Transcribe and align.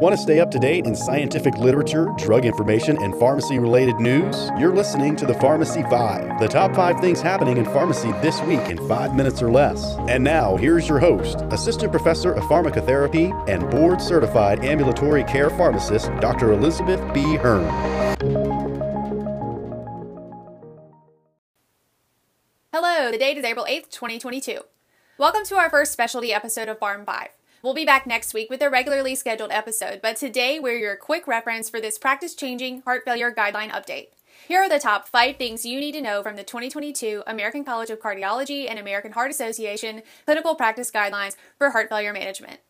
Want 0.00 0.14
to 0.14 0.22
stay 0.22 0.38
up 0.38 0.48
to 0.52 0.60
date 0.60 0.86
in 0.86 0.94
scientific 0.94 1.58
literature, 1.58 2.06
drug 2.18 2.44
information, 2.44 3.02
and 3.02 3.12
pharmacy 3.18 3.58
related 3.58 3.96
news? 3.96 4.48
You're 4.56 4.72
listening 4.72 5.16
to 5.16 5.26
the 5.26 5.34
Pharmacy 5.34 5.82
5, 5.90 6.38
the 6.38 6.46
top 6.46 6.72
five 6.76 7.00
things 7.00 7.20
happening 7.20 7.56
in 7.56 7.64
pharmacy 7.64 8.12
this 8.22 8.40
week 8.42 8.60
in 8.70 8.78
five 8.86 9.16
minutes 9.16 9.42
or 9.42 9.50
less. 9.50 9.96
And 10.08 10.22
now, 10.22 10.56
here's 10.56 10.88
your 10.88 11.00
host, 11.00 11.40
Assistant 11.50 11.90
Professor 11.90 12.32
of 12.32 12.44
Pharmacotherapy 12.44 13.32
and 13.48 13.68
Board 13.72 14.00
Certified 14.00 14.64
Ambulatory 14.64 15.24
Care 15.24 15.50
Pharmacist, 15.50 16.12
Dr. 16.20 16.52
Elizabeth 16.52 17.00
B. 17.12 17.34
Hearn. 17.34 17.64
Hello, 22.72 23.10
the 23.10 23.18
date 23.18 23.36
is 23.36 23.44
April 23.44 23.66
8th, 23.68 23.90
2022. 23.90 24.60
Welcome 25.18 25.44
to 25.46 25.56
our 25.56 25.68
first 25.68 25.90
specialty 25.90 26.32
episode 26.32 26.68
of 26.68 26.78
Pharm 26.78 27.04
5. 27.04 27.30
We'll 27.60 27.74
be 27.74 27.84
back 27.84 28.06
next 28.06 28.34
week 28.34 28.50
with 28.50 28.62
a 28.62 28.70
regularly 28.70 29.16
scheduled 29.16 29.50
episode, 29.50 30.00
but 30.00 30.16
today 30.16 30.60
we're 30.60 30.78
your 30.78 30.94
quick 30.94 31.26
reference 31.26 31.68
for 31.68 31.80
this 31.80 31.98
practice 31.98 32.36
changing 32.36 32.82
heart 32.82 33.02
failure 33.04 33.32
guideline 33.32 33.70
update. 33.70 34.10
Here 34.46 34.60
are 34.60 34.68
the 34.68 34.78
top 34.78 35.08
five 35.08 35.38
things 35.38 35.66
you 35.66 35.80
need 35.80 35.92
to 35.92 36.00
know 36.00 36.22
from 36.22 36.36
the 36.36 36.44
2022 36.44 37.24
American 37.26 37.64
College 37.64 37.90
of 37.90 37.98
Cardiology 37.98 38.70
and 38.70 38.78
American 38.78 39.10
Heart 39.10 39.32
Association 39.32 40.02
Clinical 40.24 40.54
Practice 40.54 40.92
Guidelines 40.92 41.34
for 41.58 41.70
Heart 41.70 41.88
Failure 41.88 42.12
Management. 42.12 42.60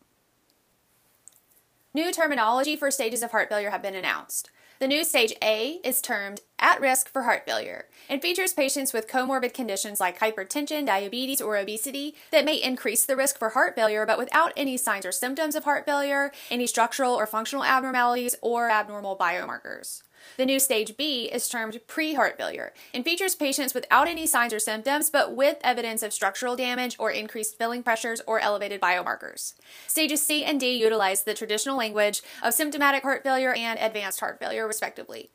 New 1.91 2.11
terminology 2.11 2.75
for 2.75 2.91
stages 2.91 3.23
of 3.23 3.31
heart 3.31 3.49
failure 3.49 3.71
have 3.71 3.81
been 3.81 3.95
announced. 3.95 4.51
The 4.79 4.87
new 4.87 5.03
stage 5.03 5.33
A 5.41 5.79
is 5.83 6.01
termed 6.01 6.41
at 6.59 6.79
risk 6.79 7.09
for 7.09 7.23
heart 7.23 7.45
failure 7.47 7.87
and 8.07 8.21
features 8.21 8.53
patients 8.53 8.93
with 8.93 9.07
comorbid 9.07 9.55
conditions 9.55 9.99
like 9.99 10.19
hypertension, 10.19 10.85
diabetes, 10.85 11.41
or 11.41 11.57
obesity 11.57 12.15
that 12.29 12.45
may 12.45 12.61
increase 12.61 13.05
the 13.07 13.15
risk 13.15 13.39
for 13.39 13.49
heart 13.49 13.73
failure 13.73 14.05
but 14.05 14.19
without 14.19 14.53
any 14.55 14.77
signs 14.77 15.03
or 15.03 15.11
symptoms 15.11 15.55
of 15.55 15.63
heart 15.63 15.83
failure, 15.83 16.31
any 16.51 16.67
structural 16.67 17.15
or 17.15 17.25
functional 17.25 17.65
abnormalities, 17.65 18.35
or 18.43 18.69
abnormal 18.69 19.17
biomarkers. 19.17 20.03
The 20.37 20.45
new 20.45 20.59
stage 20.59 20.97
B 20.97 21.29
is 21.31 21.49
termed 21.49 21.79
pre 21.87 22.13
heart 22.13 22.37
failure 22.37 22.73
and 22.93 23.03
features 23.03 23.35
patients 23.35 23.73
without 23.73 24.07
any 24.07 24.25
signs 24.25 24.53
or 24.53 24.59
symptoms 24.59 25.09
but 25.09 25.35
with 25.35 25.57
evidence 25.63 26.03
of 26.03 26.13
structural 26.13 26.55
damage 26.55 26.95
or 26.99 27.11
increased 27.11 27.57
filling 27.57 27.83
pressures 27.83 28.21
or 28.27 28.39
elevated 28.39 28.81
biomarkers. 28.81 29.53
Stages 29.87 30.25
C 30.25 30.43
and 30.43 30.59
D 30.59 30.77
utilize 30.77 31.23
the 31.23 31.33
traditional 31.33 31.77
language 31.77 32.21
of 32.43 32.53
symptomatic 32.53 33.03
heart 33.03 33.23
failure 33.23 33.53
and 33.53 33.79
advanced 33.79 34.19
heart 34.19 34.39
failure, 34.39 34.67
respectively. 34.67 35.29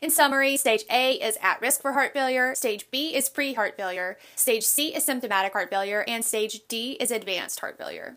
In 0.00 0.10
summary, 0.10 0.56
stage 0.56 0.84
A 0.90 1.12
is 1.12 1.36
at 1.42 1.60
risk 1.60 1.82
for 1.82 1.92
heart 1.92 2.14
failure, 2.14 2.54
stage 2.54 2.90
B 2.90 3.14
is 3.14 3.28
pre 3.28 3.52
heart 3.52 3.76
failure, 3.76 4.16
stage 4.34 4.64
C 4.64 4.94
is 4.94 5.04
symptomatic 5.04 5.52
heart 5.52 5.68
failure, 5.68 6.04
and 6.08 6.24
stage 6.24 6.60
D 6.68 6.92
is 6.98 7.10
advanced 7.10 7.60
heart 7.60 7.76
failure. 7.76 8.16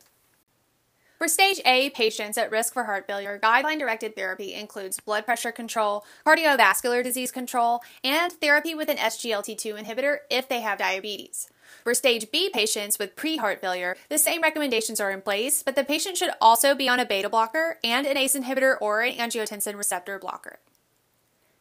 For 1.18 1.28
stage 1.28 1.62
A 1.66 1.90
patients 1.92 2.38
at 2.38 2.52
risk 2.52 2.74
for 2.74 2.84
heart 2.86 3.08
failure, 3.08 3.40
guideline 3.42 3.80
directed 3.80 4.16
therapy 4.16 4.54
includes 4.54 5.00
blood 5.00 5.26
pressure 5.26 5.52
control, 5.52 6.04
cardiovascular 6.26 7.04
disease 7.04 7.32
control, 7.32 7.82
and 8.04 8.32
therapy 8.34 8.76
with 8.76 8.90
an 8.90 8.98
SGLT2 8.98 9.82
inhibitor 9.82 10.18
if 10.30 10.50
they 10.50 10.62
have 10.62 10.80
diabetes. 10.80 11.50
For 11.84 11.94
stage 11.94 12.32
B 12.32 12.50
patients 12.50 13.00
with 13.00 13.16
pre 13.16 13.38
heart 13.38 13.62
failure, 13.62 13.96
the 14.10 14.18
same 14.18 14.42
recommendations 14.42 15.00
are 15.00 15.12
in 15.12 15.22
place, 15.22 15.64
but 15.64 15.76
the 15.76 15.84
patient 15.84 16.18
should 16.18 16.32
also 16.42 16.76
be 16.76 16.90
on 16.90 17.00
a 17.00 17.06
beta 17.06 17.30
blocker 17.30 17.78
and 17.84 18.06
an 18.06 18.18
ACE 18.18 18.36
inhibitor 18.36 18.76
or 18.82 19.02
an 19.02 19.16
angiotensin 19.16 19.78
receptor 19.78 20.20
blocker. 20.20 20.60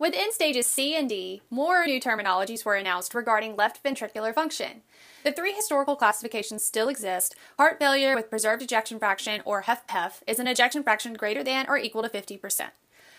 Within 0.02 0.32
stages 0.32 0.66
C 0.66 0.96
and 0.96 1.08
D, 1.08 1.42
more 1.48 1.86
new 1.86 2.00
terminologies 2.00 2.64
were 2.64 2.74
announced 2.74 3.14
regarding 3.14 3.54
left 3.54 3.84
ventricular 3.84 4.34
function. 4.34 4.82
The 5.22 5.30
three 5.30 5.52
historical 5.52 5.94
classifications 5.94 6.64
still 6.64 6.88
exist. 6.88 7.36
Heart 7.56 7.78
failure 7.78 8.16
with 8.16 8.28
preserved 8.28 8.62
ejection 8.62 8.98
fraction, 8.98 9.42
or 9.44 9.62
HFpEF, 9.62 10.14
is 10.26 10.40
an 10.40 10.48
ejection 10.48 10.82
fraction 10.82 11.14
greater 11.14 11.44
than 11.44 11.66
or 11.68 11.78
equal 11.78 12.02
to 12.02 12.08
50%. 12.08 12.70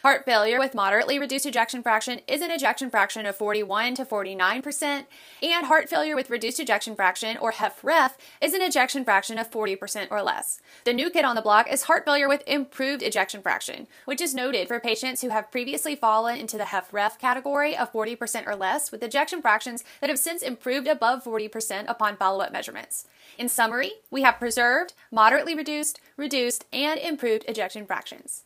Heart 0.04 0.26
failure 0.26 0.60
with 0.60 0.76
moderately 0.76 1.18
reduced 1.18 1.46
ejection 1.46 1.82
fraction 1.82 2.20
is 2.28 2.42
an 2.42 2.52
ejection 2.52 2.90
fraction 2.90 3.26
of 3.26 3.38
41 3.38 3.96
to 3.96 4.04
49%, 4.04 5.06
and 5.42 5.66
heart 5.66 5.88
failure 5.88 6.14
with 6.14 6.30
reduced 6.30 6.60
ejection 6.60 6.94
fraction, 6.94 7.38
or 7.38 7.54
HFrEF, 7.54 8.12
is 8.42 8.54
an 8.54 8.62
ejection 8.62 9.06
fraction 9.06 9.38
of 9.38 9.50
40% 9.50 10.08
or 10.12 10.22
less. 10.22 10.60
The 10.84 10.92
new 10.92 11.10
kid 11.10 11.24
on 11.24 11.38
the 11.38 11.42
block 11.42 11.72
is 11.72 11.84
heart 11.84 12.04
failure 12.04 12.28
with 12.28 12.44
improved 12.46 13.02
ejection 13.02 13.42
fraction, 13.42 13.88
which 14.04 14.20
is 14.20 14.36
noted 14.36 14.68
for 14.68 14.78
patients 14.78 15.22
who 15.22 15.30
have 15.30 15.50
previously 15.50 15.96
fallen 15.96 16.38
into 16.38 16.58
the 16.58 16.66
HFrEF 16.66 17.18
category 17.18 17.74
of 17.78 17.94
40% 17.94 18.46
or 18.46 18.58
less 18.58 18.92
with 18.92 19.04
ejection 19.04 19.42
fractions 19.42 19.86
that 20.02 20.10
have 20.10 20.20
since 20.20 20.42
improved 20.42 20.88
above 20.88 21.24
40% 21.24 21.86
upon 21.88 22.18
follow 22.18 22.44
up 22.44 22.52
measurements. 22.52 23.08
In 23.38 23.48
summary, 23.48 23.94
we 24.12 24.24
have 24.24 24.38
preserved, 24.38 24.96
moderately 25.12 25.56
reduced, 25.56 26.02
reduced, 26.18 26.66
and 26.74 27.00
improved 27.00 27.46
ejection 27.48 27.86
fractions. 27.86 28.44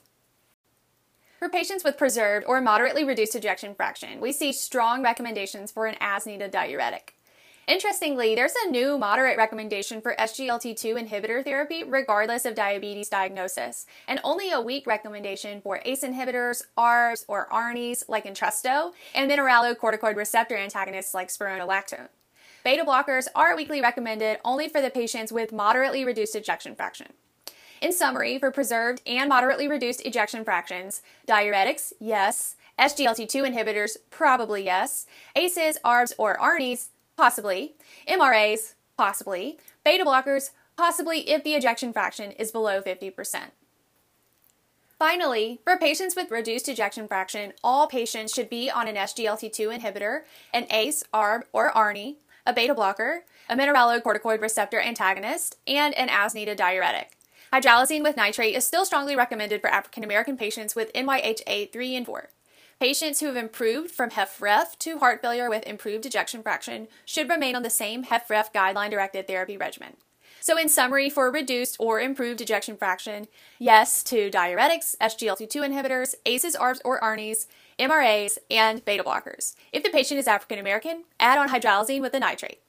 For 1.38 1.50
patients 1.50 1.84
with 1.84 2.00
preserved 2.00 2.48
or 2.48 2.60
moderately 2.62 3.04
reduced 3.04 3.36
ejection 3.36 3.76
fraction, 3.76 4.20
we 4.20 4.32
see 4.32 4.52
strong 4.52 5.04
recommendations 5.04 5.72
for 5.72 5.86
an 5.86 5.96
as 6.00 6.26
needed 6.26 6.50
diuretic. 6.50 7.14
Interestingly, 7.68 8.34
there's 8.34 8.56
a 8.66 8.72
new 8.72 8.98
moderate 8.98 9.38
recommendation 9.38 10.02
for 10.02 10.16
SGLT2 10.16 11.08
inhibitor 11.08 11.44
therapy 11.44 11.84
regardless 11.84 12.46
of 12.46 12.56
diabetes 12.56 13.10
diagnosis, 13.10 13.86
and 14.08 14.20
only 14.24 14.52
a 14.52 14.60
weak 14.60 14.88
recommendation 14.88 15.62
for 15.62 15.80
ACE 15.86 16.02
inhibitors, 16.04 16.64
ARBs, 16.76 17.24
or 17.28 17.48
ARNIs 17.54 18.06
like 18.08 18.26
Entresto, 18.26 18.94
and 19.14 19.30
mineralocorticoid 19.30 20.16
receptor 20.16 20.58
antagonists 20.58 21.14
like 21.14 21.28
spironolactone. 21.28 22.08
Beta 22.64 22.84
blockers 22.84 23.28
are 23.36 23.56
weakly 23.56 23.80
recommended 23.80 24.40
only 24.44 24.68
for 24.68 24.82
the 24.82 24.90
patients 24.90 25.32
with 25.32 25.52
moderately 25.52 26.04
reduced 26.04 26.36
ejection 26.36 26.74
fraction. 26.74 27.14
In 27.82 27.94
summary, 27.94 28.40
for 28.40 28.52
preserved 28.52 29.02
and 29.06 29.30
moderately 29.30 29.68
reduced 29.68 30.06
ejection 30.06 30.44
fractions, 30.44 31.02
diuretics, 31.28 31.94
yes. 32.00 32.56
SGLT2 32.80 33.54
inhibitors, 33.54 33.98
probably 34.10 34.64
yes. 34.64 35.06
ACEs, 35.36 35.80
ARBs, 35.84 36.14
or 36.18 36.40
ARNIs, 36.40 36.90
possibly. 37.16 37.76
MRAs, 38.08 38.74
possibly. 38.98 39.60
Beta 39.84 40.04
blockers, 40.06 40.52
possibly 40.76 41.30
if 41.30 41.44
the 41.44 41.56
ejection 41.56 41.94
fraction 41.94 42.32
is 42.32 42.52
below 42.52 42.82
50%. 42.82 43.52
Finally, 45.00 45.60
for 45.64 45.78
patients 45.78 46.16
with 46.16 46.32
reduced 46.32 46.68
ejection 46.68 47.08
fraction, 47.08 47.54
all 47.64 47.86
patients 47.88 48.34
should 48.34 48.50
be 48.50 48.70
on 48.70 48.88
an 48.88 48.96
SGLT2 48.96 49.80
inhibitor, 49.80 50.22
an 50.54 50.66
ACE, 50.72 51.04
ARB, 51.14 51.44
or 51.54 51.76
ARNI, 51.78 52.18
a 52.48 52.54
beta 52.54 52.74
blocker, 52.74 53.24
a 53.48 53.56
mineralocorticoid 53.56 54.42
receptor 54.42 54.80
antagonist, 54.80 55.58
and 55.68 55.94
an 55.94 56.10
as 56.10 56.34
needed 56.34 56.58
diuretic. 56.58 57.17
Hydralazine 57.52 58.04
with 58.04 58.18
nitrate 58.18 58.56
is 58.56 58.68
still 58.68 58.86
strongly 58.86 59.16
recommended 59.16 59.62
for 59.62 59.70
African 59.70 60.04
American 60.04 60.36
patients 60.36 60.76
with 60.76 60.92
NYHA 60.92 61.72
3 61.72 61.96
and 61.96 62.06
4. 62.06 62.30
Patients 62.80 63.22
who 63.22 63.28
have 63.28 63.38
improved 63.38 63.90
from 63.90 64.12
HFrEF 64.12 64.78
to 64.80 65.00
heart 65.00 65.22
failure 65.22 65.50
with 65.50 65.66
improved 65.66 66.06
ejection 66.06 66.44
fraction 66.44 66.90
should 67.06 67.30
remain 67.30 67.56
on 67.56 67.64
the 67.64 67.70
same 67.70 68.04
HFrEF 68.04 68.54
guideline 68.54 68.92
directed 68.92 69.28
therapy 69.28 69.56
regimen. 69.56 69.94
So, 70.42 70.58
in 70.58 70.68
summary, 70.68 71.10
for 71.10 71.32
reduced 71.32 71.78
or 71.80 72.02
improved 72.02 72.42
ejection 72.42 72.76
fraction, 72.76 73.28
yes 73.60 74.04
to 74.04 74.30
diuretics, 74.30 74.98
SGLT2 74.98 75.72
inhibitors, 75.72 76.16
ACEs, 76.26 76.56
ARBs, 76.56 76.82
or 76.86 77.04
ARNIs, 77.04 77.48
MRAs, 77.80 78.38
and 78.52 78.84
beta 78.84 79.04
blockers. 79.04 79.56
If 79.72 79.84
the 79.84 79.90
patient 79.90 80.20
is 80.20 80.28
African 80.28 80.60
American, 80.60 81.06
add 81.20 81.38
on 81.38 81.50
hydralazine 81.50 82.02
with 82.02 82.14
a 82.14 82.20
nitrate. 82.20 82.60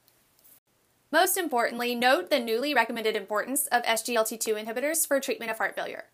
Most 1.10 1.38
importantly, 1.38 1.94
note 1.94 2.28
the 2.28 2.38
newly 2.38 2.74
recommended 2.74 3.16
importance 3.16 3.66
of 3.68 3.82
SGLT2 3.84 4.66
inhibitors 4.66 5.06
for 5.06 5.18
treatment 5.20 5.50
of 5.50 5.56
heart 5.56 5.74
failure. 5.74 6.04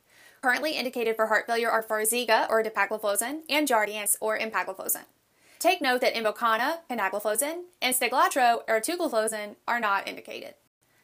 Currently 0.41 0.73
indicated 0.73 1.17
for 1.17 1.27
heart 1.27 1.49
failure 1.49 1.69
are 1.69 1.83
Farxiga 1.83 2.49
or 2.49 2.63
dapagliflozin 2.63 3.41
and 3.49 3.67
Jardiance 3.67 4.17
or 4.21 4.39
empagliflozin. 4.39 5.05
Take 5.59 5.83
note 5.83 6.01
that 6.03 6.15
Invokana, 6.15 6.81
canagliflozin, 6.89 7.63
and 7.83 7.95
Steglatro 7.95 8.61
or 8.69 8.81
tugliflozin 8.81 9.57
are 9.67 9.81
not 9.81 10.07
indicated. 10.07 10.55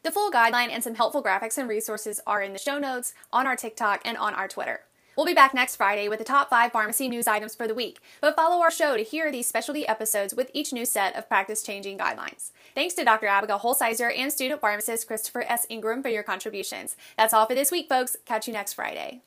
The 0.03 0.11
full 0.11 0.31
guideline 0.31 0.69
and 0.69 0.83
some 0.83 0.95
helpful 0.95 1.23
graphics 1.23 1.57
and 1.57 1.67
resources 1.67 2.21
are 2.25 2.41
in 2.41 2.53
the 2.53 2.59
show 2.59 2.79
notes, 2.79 3.13
on 3.33 3.45
our 3.45 3.55
TikTok, 3.57 4.01
and 4.05 4.17
on 4.17 4.33
our 4.33 4.47
Twitter. 4.47 4.81
We'll 5.21 5.27
be 5.27 5.35
back 5.35 5.53
next 5.53 5.75
Friday 5.75 6.09
with 6.09 6.17
the 6.17 6.25
top 6.25 6.49
five 6.49 6.71
pharmacy 6.71 7.07
news 7.07 7.27
items 7.27 7.53
for 7.53 7.67
the 7.67 7.75
week, 7.75 7.99
but 8.21 8.35
follow 8.35 8.59
our 8.63 8.71
show 8.71 8.97
to 8.97 9.03
hear 9.03 9.31
these 9.31 9.45
specialty 9.45 9.87
episodes 9.87 10.33
with 10.33 10.49
each 10.51 10.73
new 10.73 10.83
set 10.83 11.15
of 11.15 11.29
practice 11.29 11.61
changing 11.61 11.99
guidelines. 11.99 12.49
Thanks 12.73 12.95
to 12.95 13.03
Dr. 13.03 13.27
Abigail 13.27 13.59
Holsizer 13.59 14.11
and 14.17 14.33
student 14.33 14.61
pharmacist 14.61 15.05
Christopher 15.05 15.43
S. 15.43 15.67
Ingram 15.69 16.01
for 16.01 16.09
your 16.09 16.23
contributions. 16.23 16.97
That's 17.19 17.35
all 17.35 17.45
for 17.45 17.53
this 17.53 17.69
week, 17.69 17.87
folks. 17.87 18.17
Catch 18.25 18.47
you 18.47 18.53
next 18.53 18.73
Friday. 18.73 19.21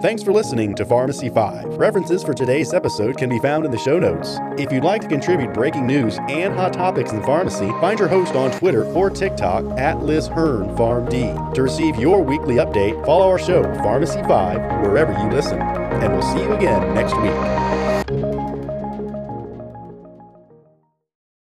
Thanks 0.00 0.22
for 0.22 0.32
listening 0.32 0.74
to 0.76 0.86
Pharmacy 0.86 1.28
5. 1.28 1.76
References 1.76 2.22
for 2.22 2.32
today's 2.32 2.72
episode 2.72 3.18
can 3.18 3.28
be 3.28 3.38
found 3.38 3.66
in 3.66 3.70
the 3.70 3.76
show 3.76 3.98
notes. 3.98 4.38
If 4.58 4.72
you'd 4.72 4.82
like 4.82 5.02
to 5.02 5.08
contribute 5.08 5.52
breaking 5.52 5.86
news 5.86 6.16
and 6.30 6.54
hot 6.54 6.72
topics 6.72 7.12
in 7.12 7.22
pharmacy, 7.22 7.68
find 7.82 7.98
your 7.98 8.08
host 8.08 8.34
on 8.34 8.50
Twitter 8.50 8.86
or 8.94 9.10
TikTok 9.10 9.78
at 9.78 10.00
Liz 10.00 10.26
Hearn 10.26 10.74
PharmD. 10.74 11.52
To 11.52 11.62
receive 11.62 11.96
your 11.96 12.22
weekly 12.22 12.54
update, 12.54 13.04
follow 13.04 13.28
our 13.28 13.38
show, 13.38 13.62
Pharmacy 13.82 14.22
5, 14.22 14.80
wherever 14.80 15.12
you 15.12 15.28
listen. 15.28 15.60
And 15.60 16.14
we'll 16.14 16.22
see 16.22 16.40
you 16.40 16.52
again 16.54 16.94
next 16.94 17.14
week. 17.20 17.89